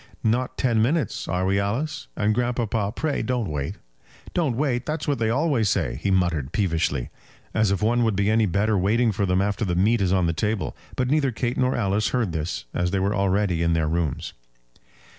"Not 0.23 0.57
ten 0.57 0.81
minutes; 0.81 1.27
are 1.27 1.45
we, 1.45 1.59
Alice? 1.59 2.07
And, 2.17 2.33
grandpapa, 2.33 2.91
pray 2.95 3.21
don't 3.21 3.51
wait." 3.51 3.75
"Don't 4.33 4.57
wait! 4.57 4.87
That's 4.87 5.07
what 5.07 5.19
they 5.19 5.29
always 5.29 5.69
say," 5.69 5.99
he 6.01 6.09
muttered, 6.09 6.51
peevishly. 6.51 7.11
"As 7.53 7.69
if 7.69 7.83
one 7.83 8.03
would 8.03 8.15
be 8.15 8.27
any 8.31 8.47
better 8.47 8.75
waiting 8.79 9.11
for 9.11 9.27
them 9.27 9.43
after 9.43 9.63
the 9.63 9.75
meat 9.75 10.01
is 10.01 10.11
on 10.11 10.25
the 10.25 10.33
table." 10.33 10.75
But 10.95 11.09
neither 11.11 11.31
Kate 11.31 11.55
nor 11.55 11.75
Alice 11.75 12.07
heard 12.09 12.31
this, 12.31 12.65
as 12.73 12.89
they 12.89 12.99
were 12.99 13.13
already 13.13 13.61
in 13.61 13.73
their 13.73 13.87
rooms. 13.87 14.33